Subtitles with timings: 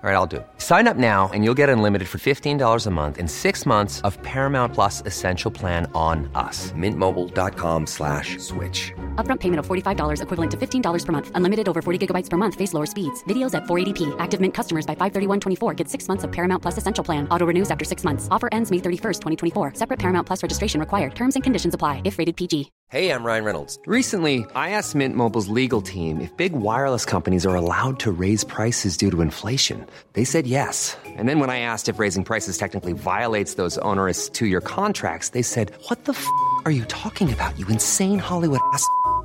[0.00, 0.46] All right, I'll do it.
[0.58, 4.16] Sign up now and you'll get unlimited for $15 a month in six months of
[4.22, 6.70] Paramount Plus Essential Plan on us.
[6.70, 8.92] Mintmobile.com slash switch.
[9.18, 11.32] Upfront payment of $45 equivalent to $15 per month.
[11.34, 12.54] Unlimited over 40 gigabytes per month.
[12.54, 13.24] Face lower speeds.
[13.24, 14.14] Videos at 480p.
[14.20, 17.26] Active Mint customers by 531.24 get six months of Paramount Plus Essential Plan.
[17.28, 18.28] Auto renews after six months.
[18.30, 19.74] Offer ends May 31st, 2024.
[19.74, 21.16] Separate Paramount Plus registration required.
[21.16, 22.70] Terms and conditions apply if rated PG.
[22.90, 23.78] Hey, I'm Ryan Reynolds.
[23.84, 28.44] Recently, I asked Mint Mobile's legal team if big wireless companies are allowed to raise
[28.44, 29.84] prices due to inflation.
[30.14, 30.96] They said yes.
[31.04, 35.30] And then when I asked if raising prices technically violates those onerous two year contracts,
[35.30, 36.26] they said, What the f
[36.64, 38.88] are you talking about, you insane Hollywood ass?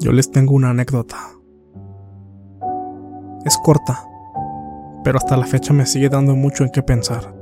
[0.00, 1.18] Yo les tengo una anécdota.
[3.44, 4.02] Es corta,
[5.04, 7.36] pero hasta la fecha me sigue dando mucho en qué pensar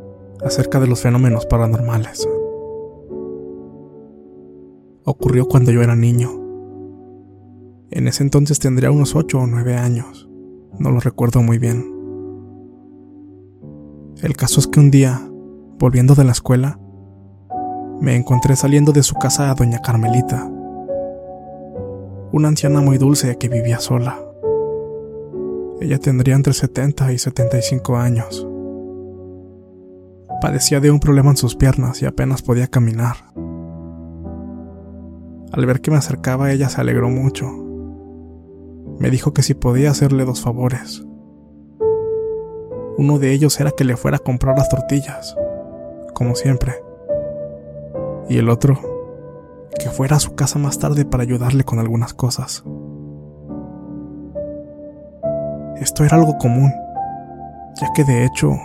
[0.45, 2.29] acerca de los fenómenos paranormales.
[5.05, 6.31] Ocurrió cuando yo era niño.
[7.93, 10.29] En ese entonces tendría unos 8 o 9 años,
[10.81, 11.95] no lo recuerdo muy bien.
[14.21, 15.23] El caso es que un día,
[15.79, 16.81] volviendo de la escuela,
[18.01, 20.51] me encontré saliendo de su casa a doña Carmelita,
[22.33, 24.19] una anciana muy dulce que vivía sola.
[25.81, 28.47] Ella tendría entre 70 y 75 años.
[30.41, 33.17] Padecía de un problema en sus piernas y apenas podía caminar.
[35.53, 37.47] Al ver que me acercaba ella se alegró mucho.
[38.99, 41.05] Me dijo que si podía hacerle dos favores.
[42.99, 45.37] Uno de ellos era que le fuera a comprar las tortillas,
[46.15, 46.75] como siempre.
[48.29, 48.98] Y el otro,
[49.79, 52.65] que fuera a su casa más tarde para ayudarle con algunas cosas.
[55.81, 56.73] Esto era algo común,
[57.81, 58.57] ya que de hecho,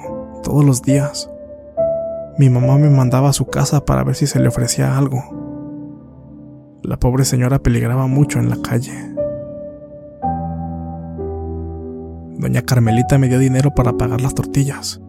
[0.42, 1.30] todos los días,
[2.38, 5.22] mi mamá me mandaba a su casa para ver si se le ofrecía algo.
[6.82, 8.94] La pobre señora peligraba mucho en la calle.
[12.38, 15.00] Doña Carmelita me dio dinero para pagar las tortillas.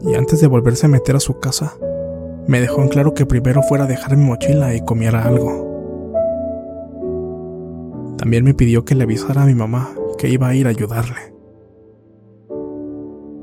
[0.00, 1.74] Y antes de volverse a meter a su casa,
[2.46, 5.70] me dejó en claro que primero fuera a dejar mi mochila y comiera algo.
[8.18, 11.34] También me pidió que le avisara a mi mamá que iba a ir a ayudarle.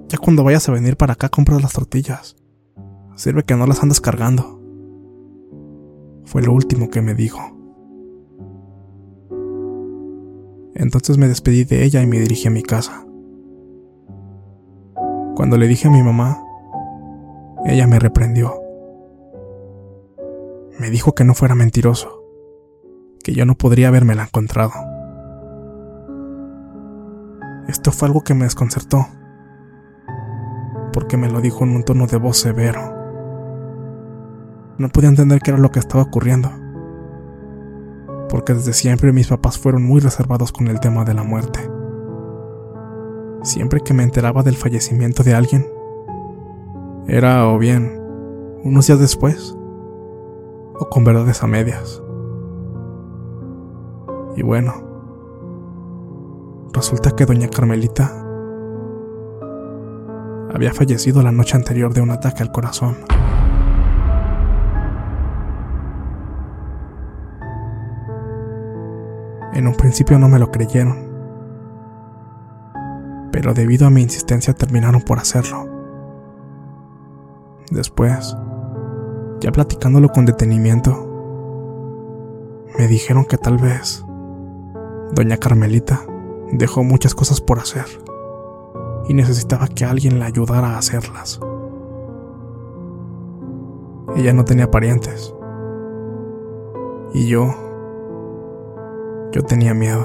[0.08, 2.36] Ya cuando vayas a venir para acá compras las tortillas.
[3.16, 4.62] Sirve que no las andas cargando.
[6.26, 7.40] Fue lo último que me dijo.
[10.76, 13.06] Entonces me despedí de ella y me dirigí a mi casa.
[15.36, 16.42] Cuando le dije a mi mamá,
[17.66, 18.69] ella me reprendió.
[20.80, 22.24] Me dijo que no fuera mentiroso,
[23.22, 24.72] que yo no podría habérmela encontrado.
[27.68, 29.06] Esto fue algo que me desconcertó,
[30.94, 32.80] porque me lo dijo en un tono de voz severo.
[34.78, 36.50] No podía entender qué era lo que estaba ocurriendo,
[38.30, 41.60] porque desde siempre mis papás fueron muy reservados con el tema de la muerte.
[43.44, 45.68] Siempre que me enteraba del fallecimiento de alguien,
[47.06, 48.02] era o bien
[48.64, 49.59] unos días después,
[50.80, 52.02] o con verdades a medias.
[54.36, 54.74] Y bueno,
[56.74, 58.10] resulta que doña Carmelita
[60.54, 62.98] había fallecido la noche anterior de un ataque al corazón.
[69.54, 70.98] En un principio no me lo creyeron,
[73.32, 75.68] pero debido a mi insistencia terminaron por hacerlo.
[77.70, 78.36] Después,
[79.40, 81.06] ya platicándolo con detenimiento,
[82.78, 84.06] me dijeron que tal vez
[85.14, 86.02] doña Carmelita
[86.52, 87.86] dejó muchas cosas por hacer
[89.08, 91.40] y necesitaba que alguien la ayudara a hacerlas.
[94.16, 95.34] Ella no tenía parientes.
[97.14, 97.54] Y yo...
[99.32, 100.04] Yo tenía miedo.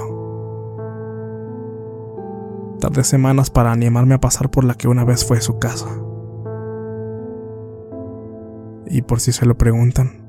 [2.79, 5.87] Tardé semanas para animarme a pasar por la que una vez fue su casa.
[8.87, 10.21] Y por si se lo preguntan,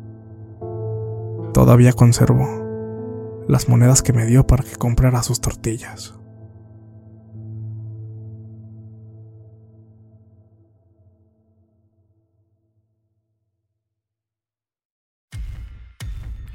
[1.53, 6.15] todavía conservo las monedas que me dio para que comprara sus tortillas.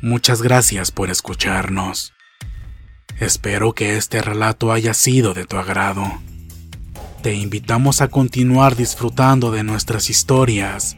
[0.02, 2.14] Muchas gracias por escucharnos.
[3.20, 6.04] Espero que este relato haya sido de tu agrado.
[7.22, 10.98] Te invitamos a continuar disfrutando de nuestras historias